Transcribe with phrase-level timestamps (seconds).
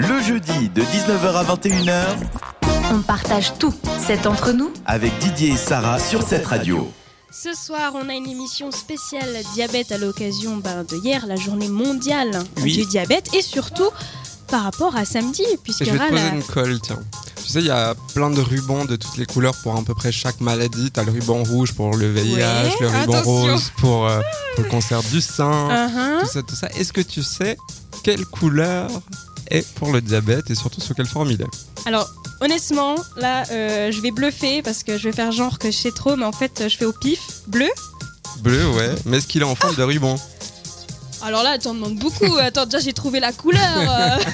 [0.00, 2.04] Le jeudi de 19h à 21h
[2.92, 3.74] On partage tout.
[4.06, 6.88] C'est entre nous avec Didier et Sarah sur cette radio.
[7.32, 11.68] Ce soir, on a une émission spéciale diabète à l'occasion ben, de hier, la journée
[11.68, 12.76] mondiale Oui.
[12.76, 13.90] du diabète, et surtout
[14.48, 16.34] par rapport à samedi, Et puisqu'il je y vais te poser la...
[16.34, 17.00] une colle, tiens.
[17.44, 19.94] Tu sais, il y a plein de rubans de toutes les couleurs pour à peu
[19.94, 20.90] près chaque maladie.
[20.92, 23.22] T'as le ruban rouge pour le VIH, Ouais, le ruban attention.
[23.24, 24.20] rose pour, euh,
[24.54, 26.20] pour le cancer du sein, Uh-huh.
[26.20, 26.68] tout ça, tout ça.
[26.78, 27.56] Est-ce que tu sais
[28.04, 28.90] quelle couleur
[29.50, 31.46] est pour le diabète et surtout sous quelle forme il est
[31.86, 32.08] Alors,
[32.40, 35.92] honnêtement, là, euh, je vais bluffer parce que je vais faire genre que je sais
[35.92, 37.20] trop, mais en fait, je fais au pif.
[37.46, 37.68] Bleu
[38.40, 38.94] Bleu, ouais.
[39.04, 40.16] Mais est-ce qu'il est en forme de ruban?
[41.22, 42.36] Alors là, t'en demandes beaucoup.
[42.40, 43.60] Attends, déjà, j'ai trouvé la couleur.
[43.76, 44.16] euh.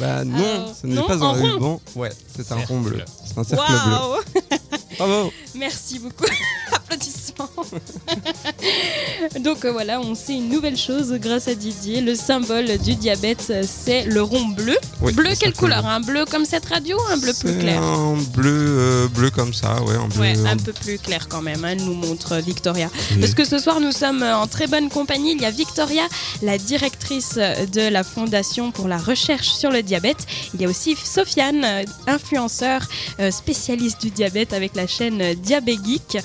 [0.00, 1.52] Bah non, Alors, ce n'est non, pas un rond.
[1.52, 1.80] ruban.
[1.96, 2.96] Ouais, c'est un rond bleu.
[2.96, 3.04] bleu.
[3.26, 3.92] C'est un cercle bleu.
[3.92, 4.16] Waouh
[4.98, 6.24] Bravo Merci beaucoup.
[6.72, 7.21] Applaudissements.
[9.40, 12.00] Donc euh, voilà, on sait une nouvelle chose grâce à Didier.
[12.00, 14.76] Le symbole du diabète, c'est le rond bleu.
[15.00, 15.86] Oui, bleu, le quelle couleur?
[15.86, 17.82] Un bleu comme cette radio ou un bleu plus clair?
[17.82, 20.20] un bleu, euh, bleu comme ça, ouais, un bleu.
[20.20, 22.88] Ouais, un- peu plus clair quand même, hein, nous montre Victoria.
[23.12, 23.20] Oui.
[23.20, 25.32] Parce que ce soir, nous sommes en très bonne compagnie.
[25.32, 26.02] Il y a Victoria,
[26.42, 30.24] la directrice de la Fondation pour la recherche sur le diabète.
[30.54, 31.66] Il y a aussi Sofiane,
[32.06, 32.82] influenceur
[33.18, 36.18] euh, spécialiste du diabète avec la chaîne euh, Diabégeek.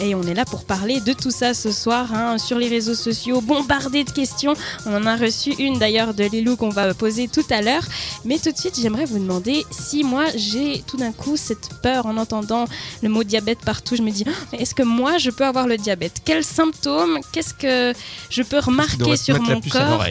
[0.00, 2.94] Et on est là pour parler de tout ça ce soir hein, sur les réseaux
[2.94, 4.54] sociaux, bombardés de questions.
[4.86, 7.84] On en a reçu une d'ailleurs de Lilou qu'on va poser tout à l'heure.
[8.24, 12.06] Mais tout de suite, j'aimerais vous demander si moi j'ai tout d'un coup cette peur
[12.06, 12.64] en entendant
[13.02, 13.96] le mot diabète partout.
[13.96, 16.22] Je me dis, mais est-ce que moi je peux avoir le diabète?
[16.24, 17.98] Quels symptômes Qu'est-ce que
[18.30, 20.04] je peux remarquer sur mon corps?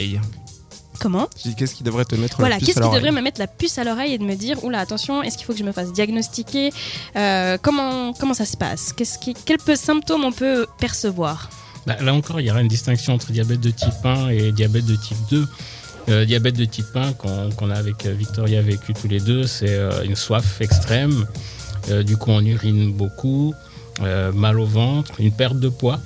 [1.03, 3.01] Comment Je dis, qu'est-ce qui devrait te mettre Voilà, la puce qu'est-ce à qui l'oreille
[3.01, 5.45] devrait me mettre la puce à l'oreille et de me dire, oula, attention, est-ce qu'il
[5.45, 6.71] faut que je me fasse diagnostiquer
[7.17, 11.49] Euh, comment, comment ça se passe Qu'est-ce qui, Quels symptômes on peut percevoir
[11.85, 14.85] Bah, là encore, il y aura une distinction entre diabète de type 1 et diabète
[14.85, 15.45] de type 2.
[16.07, 19.45] Euh, diabète de type 1, qu'on qu'on a avec euh, Victoria vécu tous les deux,
[19.45, 21.27] c'est euh, une soif extrême.
[21.89, 23.53] Euh, du coup, on urine beaucoup,
[24.01, 25.99] euh, mal au ventre, une perte de poids.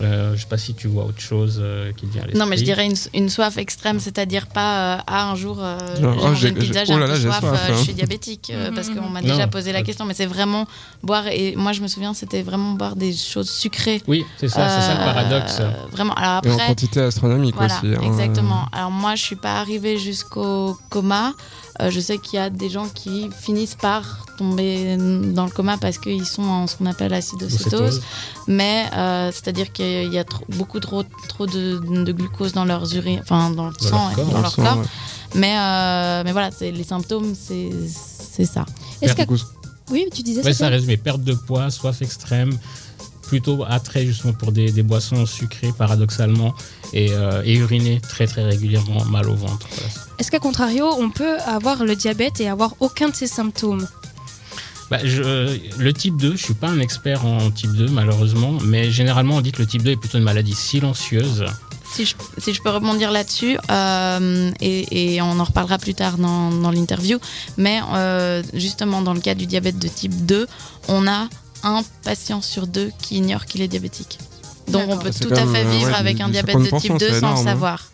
[0.00, 2.40] Euh, je ne sais pas si tu vois autre chose euh, qui vient à l'esprit.
[2.40, 5.78] Non, mais je dirais une, une soif extrême, c'est-dire pas euh, ah un jour euh,
[6.00, 7.72] Genre, oh, j'ai- une pizza, j'ai- oh un là peu là, j'ai soif, soif, euh,
[7.72, 7.76] hein.
[7.78, 10.66] je suis diabétique parce qu'on m'a déjà posé la question, mais c'est vraiment
[11.02, 14.02] boire et moi je me souviens c'était vraiment boire des choses sucrées.
[14.08, 15.60] Oui, c'est ça, c'est ça le Euh, paradoxe.
[15.92, 16.14] Vraiment.
[16.14, 17.94] Alors Et en après, quantité astronomique voilà, aussi.
[17.94, 18.00] hein.
[18.02, 18.66] exactement.
[18.72, 21.34] Alors moi je suis pas arrivée jusqu'au coma.
[21.82, 25.76] Euh, je sais qu'il y a des gens qui finissent par tomber dans le coma
[25.76, 28.00] parce qu'ils sont en ce qu'on appelle acidocétose.
[28.46, 32.94] Mais euh, c'est-à-dire qu'il y a trop- beaucoup trop, trop de, de glucose dans leurs
[32.94, 34.24] urines, enfin dans le Dans sang leur corps.
[34.26, 34.76] dans Dans leur sang, corps.
[34.78, 34.84] ouais.
[35.36, 38.64] Mais, euh, mais voilà, c'est- les symptômes, c'est c'est ça.
[39.02, 39.22] Est-ce que...
[39.90, 40.96] Oui, tu disais Ouais, ça ça résumé.
[40.96, 42.56] Perte de poids, soif extrême,
[43.26, 46.54] plutôt attrait justement pour des, des boissons sucrées paradoxalement
[46.92, 49.66] et, euh, et uriner très très régulièrement, mal au ventre.
[49.74, 49.90] Voilà.
[50.18, 53.86] Est-ce qu'à contrario, on peut avoir le diabète et avoir aucun de ces symptômes?
[54.90, 58.90] Bah, je- le type 2, je suis pas un expert en type 2 malheureusement, mais
[58.90, 61.46] généralement on dit que le type 2 est plutôt une maladie silencieuse.
[61.94, 66.18] Si je, si je peux rebondir là-dessus, euh, et, et on en reparlera plus tard
[66.18, 67.18] dans, dans l'interview,
[67.56, 70.46] mais euh, justement dans le cas du diabète de type 2,
[70.88, 71.28] on a
[71.64, 74.18] un patient sur deux qui ignore qu'il est diabétique.
[74.68, 76.98] Donc on peut tout à fait vivre ouais, avec un diabète de 50%, type 2
[77.08, 77.44] c'est sans énorme, le hein.
[77.44, 77.90] savoir.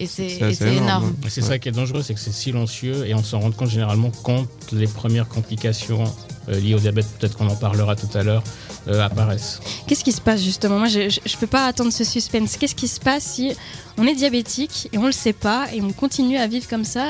[0.00, 1.04] Et c'est énorme, énorme.
[1.24, 1.26] hein.
[1.28, 1.48] C'est Ouais.
[1.48, 4.46] ça qui est dangereux, c'est que c'est silencieux et on s'en rend compte généralement quand
[4.72, 6.04] les premières complications
[6.48, 8.44] euh, liées au diabète, peut-être qu'on en parlera tout à l'heure,
[8.86, 9.58] euh, apparaissent.
[9.88, 10.78] Qu'est-ce qui se passe justement?
[10.78, 12.56] Moi, je, je peux pas attendre ce suspense.
[12.56, 13.52] Qu'est-ce qui se passe si
[13.96, 17.08] on est diabétique et on le sait pas et on continue à vivre comme ça?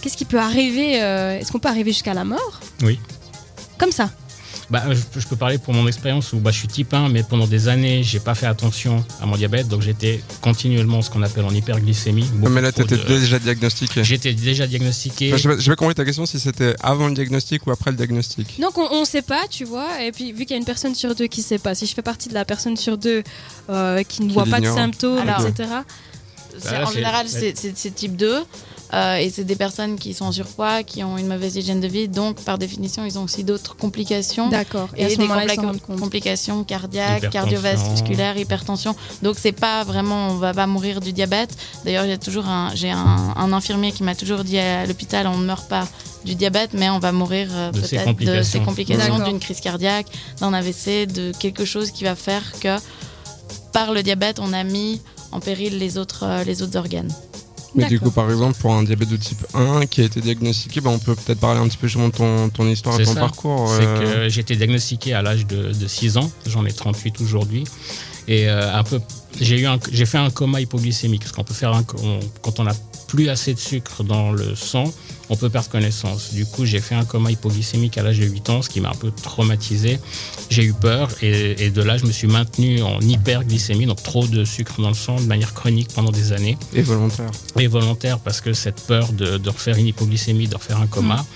[0.00, 2.60] Qu'est-ce qui peut arriver euh, Est-ce qu'on peut arriver jusqu'à la mort?
[2.82, 3.00] Oui.
[3.78, 4.10] Comme ça
[4.70, 7.22] Bah, je, je peux parler pour mon expérience où bah, je suis type 1, mais
[7.22, 11.22] pendant des années, j'ai pas fait attention à mon diabète, donc j'étais continuellement ce qu'on
[11.22, 12.28] appelle en hyperglycémie.
[12.50, 14.04] Mais là, trop t'étais de- déjà diagnostiqué.
[14.04, 15.28] J'étais déjà diagnostiqué.
[15.28, 17.90] Enfin, je vais, je vais compris ta question si c'était avant le diagnostic ou après
[17.92, 18.60] le diagnostic.
[18.60, 20.02] Donc on, on sait pas, tu vois.
[20.02, 21.94] Et puis vu qu'il y a une personne sur deux qui sait pas, si je
[21.94, 23.22] fais partie de la personne sur deux
[23.70, 25.68] euh, qui ne Qui voit pas de symptômes, Alors- etc.
[26.64, 28.44] Bah, là, en général, c'est c'est- c'est type 2.
[28.94, 31.86] euh, et c'est des personnes qui sont en surpoids, qui ont une mauvaise hygiène de
[31.88, 32.08] vie.
[32.08, 34.48] Donc, par définition, ils ont aussi d'autres complications.
[34.48, 34.88] D'accord.
[34.96, 35.28] Et, des
[35.98, 38.94] complications cardiaques, cardiovasculaires, hypertension.
[39.22, 41.50] Donc, c'est pas vraiment, on va pas mourir du diabète.
[41.84, 45.36] D'ailleurs, a toujours un, j'ai un, un infirmier qui m'a toujours dit à l'hôpital, on
[45.36, 45.86] ne meurt pas
[46.24, 48.42] du diabète, mais on va mourir euh, De ses peut-être de complications.
[48.60, 49.28] ses complications, D'accord.
[49.28, 50.06] d'une crise cardiaque,
[50.40, 52.76] d'un AVC, de quelque chose qui va faire que
[53.72, 55.00] par le diabète, on a mis
[55.32, 57.12] en péril les autres, euh, les autres organes.
[57.74, 60.80] Mais du coup, par exemple, pour un diabète de type 1 qui a été diagnostiqué,
[60.80, 63.12] bah, on peut peut-être parler un petit peu justement de ton, ton histoire et ton
[63.14, 63.20] ça.
[63.20, 63.70] parcours.
[63.76, 67.20] C'est euh, que j'ai été diagnostiqué à l'âge de, de 6 ans, j'en ai 38
[67.20, 67.64] aujourd'hui.
[68.26, 69.00] Et euh, un peu,
[69.40, 72.58] j'ai eu un- j'ai fait un coma hypoglycémique, parce qu'on peut faire un, on- quand
[72.58, 72.72] on a
[73.08, 74.84] plus assez de sucre dans le sang,
[75.30, 76.32] on peut perdre connaissance.
[76.32, 78.90] Du coup, j'ai fait un coma hypoglycémique à l'âge de 8 ans, ce qui m'a
[78.90, 79.98] un peu traumatisé.
[80.50, 84.26] J'ai eu peur et, et, de là, je me suis maintenu en hyperglycémie, donc trop
[84.26, 86.56] de sucre dans le sang de manière chronique pendant des années.
[86.74, 87.30] Et volontaire.
[87.58, 91.16] Et volontaire parce que cette peur de, de refaire une hypoglycémie, de refaire un coma.
[91.16, 91.26] Mmh.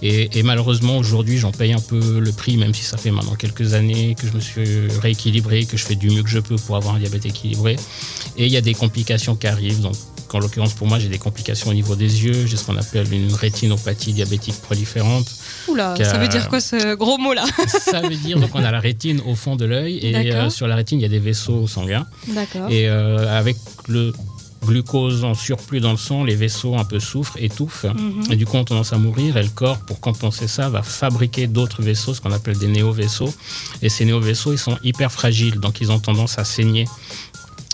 [0.00, 3.34] Et, et, malheureusement, aujourd'hui, j'en paye un peu le prix, même si ça fait maintenant
[3.34, 6.56] quelques années que je me suis rééquilibré, que je fais du mieux que je peux
[6.56, 7.76] pour avoir un diabète équilibré.
[8.36, 9.80] Et il y a des complications qui arrivent.
[9.80, 9.96] Donc,
[10.34, 12.46] en l'occurrence, pour moi, j'ai des complications au niveau des yeux.
[12.46, 15.28] J'ai ce qu'on appelle une rétinopathie diabétique proliférante.
[15.68, 18.70] Oula, ça veut dire quoi ce gros mot là Ça veut dire donc on a
[18.70, 21.18] la rétine au fond de l'œil et euh, sur la rétine il y a des
[21.18, 22.06] vaisseaux sanguins.
[22.28, 22.70] D'accord.
[22.70, 23.56] Et euh, avec
[23.88, 24.12] le
[24.64, 28.32] glucose en surplus dans le sang, les vaisseaux un peu souffrent, étouffent, -hmm.
[28.32, 31.46] et du coup ont tendance à mourir, et le corps, pour compenser ça, va fabriquer
[31.46, 33.32] d'autres vaisseaux, ce qu'on appelle des néo-vaisseaux,
[33.82, 36.86] et ces néo-vaisseaux, ils sont hyper fragiles, donc ils ont tendance à saigner.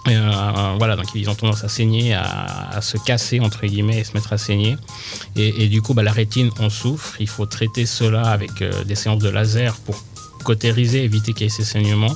[0.08, 4.04] Euh, voilà, donc ils ont tendance à saigner, à, à, se casser, entre guillemets, et
[4.04, 4.76] se mettre à saigner.
[5.36, 7.14] Et, et du coup, bah, la rétine, on souffre.
[7.20, 10.02] Il faut traiter cela avec euh, des séances de laser pour
[10.44, 12.14] cautériser, éviter qu'il y ait ces saignements.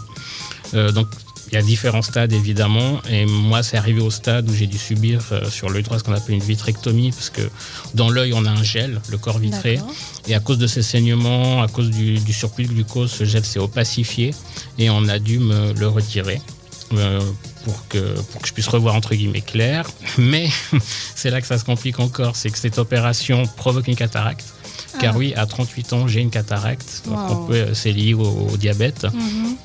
[0.75, 1.09] Euh, donc,
[1.51, 4.77] il y a différents stades évidemment, et moi c'est arrivé au stade où j'ai dû
[4.77, 7.41] subir euh, sur l'œil droit ce qu'on appelle une vitrectomie, parce que
[7.95, 9.81] dans l'œil on a un gel, le corps vitré,
[10.27, 13.47] et à cause de ces saignements, à cause du, du surplus de glucose, ce gel
[13.47, 14.35] s'est opacifié,
[14.79, 16.43] et on a dû me le retirer.
[16.95, 17.21] Euh,
[17.65, 19.87] pour que, pour que je puisse revoir entre guillemets clair.
[20.17, 20.49] Mais
[21.15, 24.47] c'est là que ça se complique encore, c'est que cette opération provoque une cataracte.
[24.95, 24.99] Ah.
[25.01, 27.03] Car oui, à 38 ans, j'ai une cataracte.
[27.07, 27.75] Donc wow.
[27.75, 29.05] c'est lié au, au diabète.
[29.05, 29.57] Mm -hmm.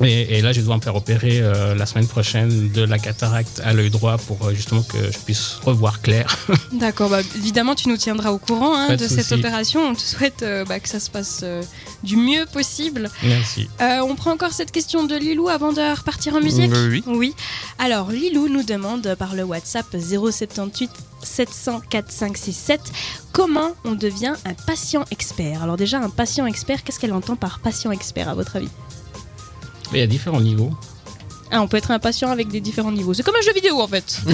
[0.00, 3.60] Et, et, là, je dois me faire opérer euh, la semaine prochaine de la cataracte
[3.64, 6.26] à l'œil droit pour euh, justement que je puisse revoir clair.
[6.72, 9.80] D'accord, bah, évidemment, tu nous tiendras au courant hein, de, de cette opération.
[9.80, 11.62] On te souhaite euh, bah, que ça se passe euh,
[12.02, 13.10] du mieux possible.
[13.22, 13.68] Merci.
[13.80, 17.02] Euh, on prend encore cette question de Lilou avant de repartir en musique Oui.
[17.06, 17.34] Oui.
[17.78, 20.90] Alors, Lilou nous demande par le WhatsApp 078
[21.22, 22.80] 700 4567
[23.32, 25.62] comment on devient un patient expert?
[25.62, 28.68] Alors déjà, un patient expert, qu'est-ce qu'elle entend par patient expert à votre avis?
[29.92, 30.72] Il y a différents niveaux.
[31.54, 33.12] Ah, on peut être un patient avec des différents niveaux.
[33.12, 34.22] C'est comme un jeu vidéo en fait.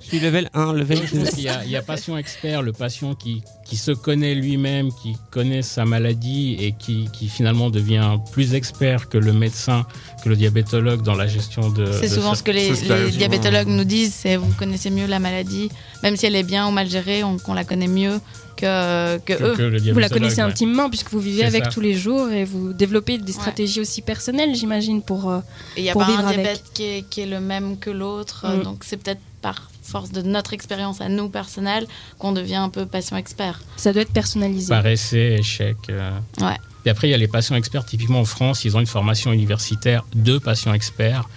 [0.00, 1.24] Je suis level 1, level 2.
[1.36, 3.42] Il y, a, il y a patient expert, le patient qui,
[3.72, 9.08] qui se connaît lui-même, qui connaît sa maladie et qui, qui, finalement devient plus expert
[9.08, 9.86] que le médecin,
[10.22, 11.86] que le diabétologue dans la gestion de.
[11.90, 15.20] C'est de souvent sa- ce que les, diabétologues nous disent, c'est vous connaissez mieux la
[15.20, 15.70] maladie,
[16.02, 18.20] même si elle est bien ou mal gérée, on, qu'on la connaît mieux
[18.58, 19.56] que, que, que- eux.
[19.56, 20.50] que le Vous la connaissez ouais.
[20.50, 21.70] intimement puisque vous vivez C'est avec ça.
[21.70, 25.30] tous les jours et vous développez des stratégies aussi personnelles, j'imagine, pour.
[25.30, 25.38] euh,
[25.78, 27.88] Et Il n'y a pour pas un diabète qui est, qui est le même que
[27.88, 28.62] l'autre, Mm.
[28.64, 31.86] donc c'est peut-être par force de notre expérience à nous personnelle
[32.18, 33.60] qu'on devient un peu patient expert.
[33.76, 34.68] Ça doit être personnalisé.
[34.70, 35.76] Par essai, échec.
[35.90, 36.10] euh.
[36.40, 36.56] Ouais.
[36.86, 37.84] Et après, il y a les patients experts.
[37.84, 41.28] Typiquement en France, ils ont une formation universitaire de patients experts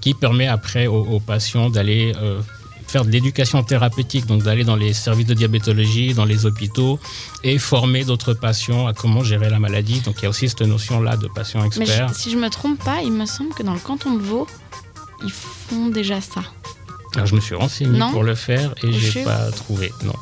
[0.00, 2.40] qui permet après aux, aux patients d'aller euh,
[2.86, 7.00] faire de l'éducation thérapeutique, donc d'aller dans les services de diabétologie, dans les hôpitaux
[7.42, 10.00] et former d'autres patients à comment gérer la maladie.
[10.02, 12.08] Donc il y a aussi cette notion-là de patient Mais expert.
[12.08, 14.46] je- si je me trompe pas, il me semble que dans le canton de Vaud,
[15.24, 16.42] ils font déjà ça.
[17.16, 18.10] Alors je me suis renseigné Non.
[18.12, 19.92] pour le faire et j'ai pas trouvé.
[20.04, 20.12] Non.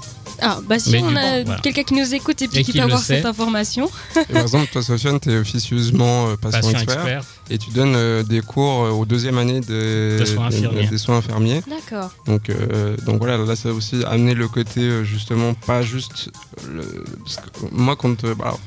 [0.44, 1.60] Ah, bah si Mais on a voilà.
[1.60, 3.16] quelqu'un qui nous écoute et puis Et qui qui peut avoir sait.
[3.16, 3.88] cette information.
[4.28, 7.24] Et par exemple, toi, Sofiane, tu es officieusement euh, patient, Patient expert, expert.
[7.50, 10.86] et tu donnes euh, des cours euh, aux deuxième année de- De soins des- infirmiers.
[10.88, 11.62] des soins infirmiers.
[11.68, 12.10] D'accord.
[12.26, 16.30] Donc, euh, donc voilà, là, ça a aussi amené le côté, justement, pas juste.
[16.72, 18.24] Le, parce que moi, quand.
[18.24, 18.60] euh, bah, alors,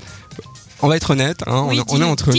[0.81, 2.33] on va être honnête, hein, Oui, on, est- on est dis-nous- entre nous.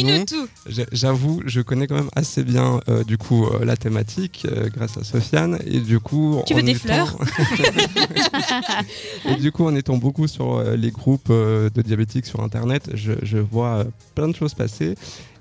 [0.93, 4.97] J'avoue, je connais quand même assez bien euh, du coup euh, la thématique euh, grâce
[4.99, 6.43] à Sofiane et du coup.
[6.47, 7.19] Tu veux des étant- fleurs
[9.27, 13.39] Et du coup, en étant beaucoup sur les groupes de diabétiques sur internet, je, je
[13.39, 14.95] vois plein de choses passer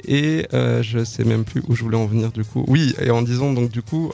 [0.07, 2.63] et je sais même plus où je voulais en venir du coup.
[2.67, 4.11] Oui, et en disant donc du coup.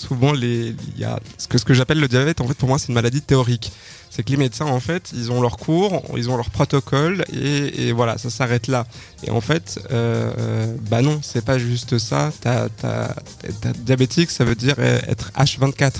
[0.00, 2.70] Souvent, les, il y a ce que, ce que j'appelle le diabète, en fait, pour
[2.70, 3.70] moi, c'est une maladie théorique.
[4.08, 7.88] C'est que les médecins, en fait, ils ont leur cours, ils ont leur protocole, et,
[7.88, 8.86] et voilà, ça s'arrête là.
[9.24, 12.32] Et en fait, euh, euh, bah non, c'est pas juste ça.
[12.40, 12.68] T'as,
[13.76, 15.92] diabétique, ça veut dire être H24.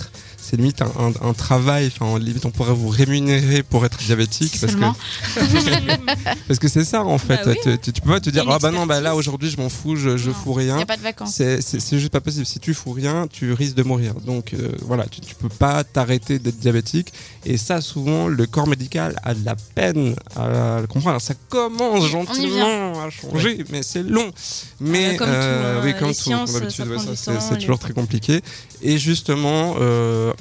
[0.51, 4.59] C'est limite un, un, un travail, enfin, limite, on pourrait vous rémunérer pour être diabétique.
[4.61, 4.81] Parce que,
[6.49, 7.45] parce que c'est ça, en fait.
[7.45, 7.79] Bah oui.
[7.81, 9.69] Tu- peux pas te dire, y ah une bah non, bah là, aujourd'hui, je m'en
[9.69, 10.77] fous, je, je fous Il rien.
[10.79, 11.35] n'y a pas de vacances.
[11.35, 12.47] C'est juste pas possible.
[12.47, 14.15] Si tu fous rien, tu risques de mourir.
[14.15, 17.13] Donc euh, voilà, tu, tu peux pas t'arrêter d'être diabétique.
[17.47, 21.11] Et ça, souvent, le corps médical a de la peine à le comprendre.
[21.11, 24.33] Alors, ça commence y gentiment à changer, mais c'est long.
[24.81, 28.41] Mais Ah comme tout, hein, oui, comme comme d'habitude, ouais, c'est toujours très compliqué.
[28.83, 30.33] Et justement, euh, euh,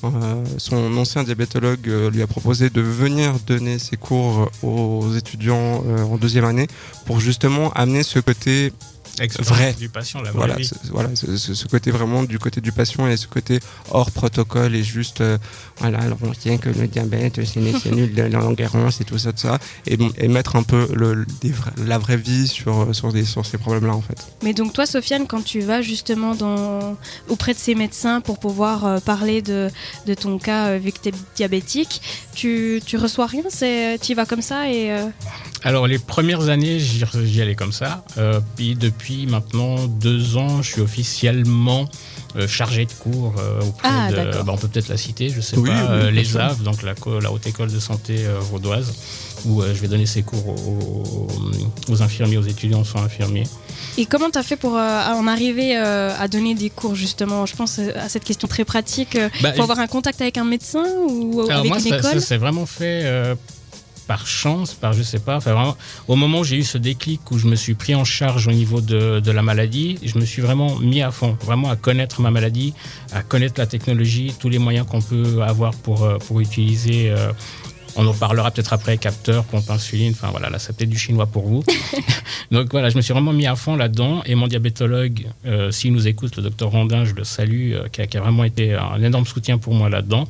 [0.58, 6.04] son ancien diabétologue euh, lui a proposé de venir donner ses cours aux étudiants euh,
[6.04, 6.68] en deuxième année
[7.06, 8.72] pour justement amener ce côté
[9.42, 9.74] Vrai.
[9.74, 13.28] du patient, la Voilà, ce, voilà ce, côté vraiment du côté du patient et ce
[13.28, 13.60] côté
[13.92, 15.38] hors protocole et juste euh,
[15.80, 19.60] voilà alors on tient que le diabète c'est de l'enguerrance et tout ça tout ça
[19.86, 23.12] et, bon, et mettre un peu le, le- des vrais- la vraie vie sur sur
[23.14, 24.18] des sur ces problèmes là en fait.
[24.44, 26.98] Mais donc toi, Sofiane, quand tu vas justement dans,
[27.28, 29.70] auprès de ces médecins pour pouvoir euh, parler de,
[30.06, 32.02] de ton cas euh, vu que t'es diabétique,
[32.34, 35.06] tu, tu reçois rien C'est tu y vas comme ça et euh,
[35.64, 38.04] Alors les premières années, j'y j'y allais comme ça.
[38.18, 41.88] Euh, puis depuis maintenant deux ans, je suis officiellement
[42.36, 44.44] euh, chargé de cours euh, auprès Ah, de.
[44.44, 45.76] bah, on peut peut-être la citer, je sais Oui, pas.
[45.76, 46.40] oui, euh, bien les sûr.
[46.42, 46.94] AV, donc la,
[47.32, 48.94] haute école de santé euh, vaudoise,
[49.46, 51.28] où euh, je vais donner ces cours aux,
[51.90, 53.46] aux infirmiers, aux étudiants en soins infirmiers.
[53.98, 54.80] Et comment t'as fait pour euh,
[55.14, 57.46] en arriver euh, à donner des cours justement?
[57.46, 59.16] Je pense à cette question très pratique.
[59.16, 61.98] euh, Bah, faut avoir un contact avec un médecin ou Alors avec moi, une ça,
[61.98, 62.12] école?
[62.14, 63.36] ça s'est vraiment fait euh,
[64.10, 65.38] par chance, par je sais pas.
[65.38, 68.04] Enfin, vraiment, au moment où j'ai eu ce déclic, où je me suis pris en
[68.04, 71.70] charge au niveau de, de la maladie, je me suis vraiment mis à fond, vraiment
[71.70, 72.74] à connaître ma maladie,
[73.14, 77.12] à connaître la technologie, tous les moyens qu'on peut avoir pour, euh, pour utiliser.
[77.12, 77.32] euh,
[77.96, 81.28] on en parlera peut-être après, capteur, pompe insuline, enfin voilà, là c'est peut-être du chinois
[81.28, 81.64] pour vous.
[82.52, 85.94] Donc voilà, je me suis vraiment mis à fond là-dedans et mon diabétologue, euh, s'il
[85.94, 88.74] nous écoute, le docteur Rondin, je le salue, euh, qui, a, qui a vraiment été
[88.74, 90.28] un énorme soutien pour moi là-dedans.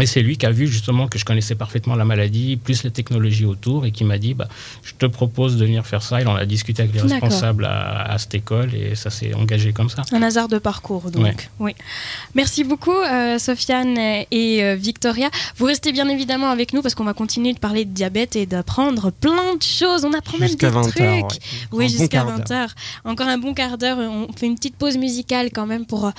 [0.00, 2.90] Et c'est lui qui a vu justement que je connaissais parfaitement la maladie, plus les
[2.90, 4.48] technologies autour, et qui m'a dit bah,
[4.82, 6.20] Je te propose de venir faire ça.
[6.20, 9.72] Il en a discuté avec les responsables à, à cette école, et ça s'est engagé
[9.72, 10.02] comme ça.
[10.12, 11.22] Un hasard de parcours, donc.
[11.24, 11.34] Ouais.
[11.58, 11.74] Oui.
[12.34, 15.28] Merci beaucoup, euh, Sofiane et euh, Victoria.
[15.56, 18.46] Vous restez bien évidemment avec nous parce qu'on va continuer de parler de diabète et
[18.46, 20.04] d'apprendre plein de choses.
[20.04, 21.00] On apprend même des Jusqu'à 20 trucs.
[21.00, 21.14] heures.
[21.16, 21.38] ouais.
[21.72, 22.74] Oui, bon jusqu'à quart 20 heures.
[23.04, 23.98] Encore un bon quart d'heure.
[23.98, 26.10] On fait une petite pause musicale quand même pour euh,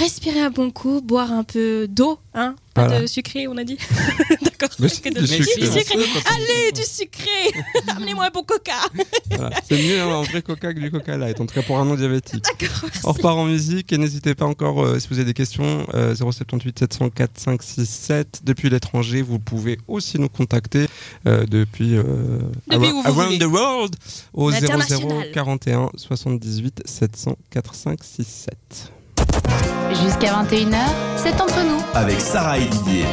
[0.00, 3.00] respirer un bon coup, boire un peu d'eau, hein Pas Voilà.
[3.02, 3.76] de sucré, on a dit.
[4.42, 4.68] D'accord.
[4.78, 5.10] Du sucré.
[5.16, 7.52] Allez, du sucré
[7.88, 8.72] Amenez-moi un bon coca
[9.30, 9.56] Voilà.
[9.68, 11.94] C'est mieux un vrai coca que du coca light, en tout cas pour un non
[11.94, 12.44] diabétique.
[12.44, 12.88] D'accord.
[13.04, 16.14] On repart en musique et n'hésitez pas encore, euh, si vous avez des questions, euh,
[16.14, 18.40] 078 704 567.
[18.44, 20.86] Depuis l'étranger, vous pouvez aussi nous contacter
[21.26, 22.02] euh, depuis, euh,
[22.70, 23.38] Depuis Arou- où vous Around voulez.
[23.38, 23.96] the World
[24.34, 25.30] au 00 L'international.
[25.32, 28.92] 41 78 704 567.
[29.90, 30.76] Jusqu'à 21h,
[31.16, 31.82] c'est entre nous.
[31.94, 33.06] Avec Sarah et Didier.